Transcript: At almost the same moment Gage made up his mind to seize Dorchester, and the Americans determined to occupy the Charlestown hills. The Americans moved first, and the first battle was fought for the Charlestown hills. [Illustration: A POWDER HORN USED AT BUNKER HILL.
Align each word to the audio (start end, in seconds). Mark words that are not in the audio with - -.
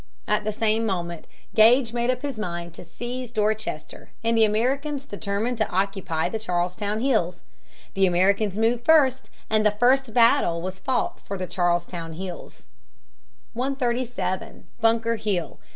At 0.27 0.31
almost 0.39 0.45
the 0.55 0.59
same 0.59 0.83
moment 0.87 1.27
Gage 1.53 1.93
made 1.93 2.09
up 2.09 2.23
his 2.23 2.39
mind 2.39 2.73
to 2.73 2.83
seize 2.83 3.29
Dorchester, 3.29 4.09
and 4.23 4.35
the 4.35 4.43
Americans 4.43 5.05
determined 5.05 5.59
to 5.59 5.69
occupy 5.69 6.27
the 6.27 6.39
Charlestown 6.39 7.01
hills. 7.01 7.41
The 7.93 8.07
Americans 8.07 8.57
moved 8.57 8.83
first, 8.83 9.29
and 9.47 9.63
the 9.63 9.69
first 9.69 10.11
battle 10.11 10.59
was 10.59 10.79
fought 10.79 11.19
for 11.21 11.37
the 11.37 11.45
Charlestown 11.45 12.13
hills. 12.13 12.63
[Illustration: 13.55 13.73
A 13.73 13.75
POWDER 13.75 13.85
HORN 13.85 13.97
USED 13.97 14.19
AT 14.19 14.81
BUNKER 14.81 15.15
HILL. 15.17 15.59